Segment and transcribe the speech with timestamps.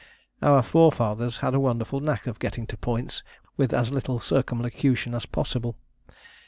[0.41, 3.21] Our forefathers had a wonderful knack of getting to points
[3.55, 5.77] with as little circumlocution as possible.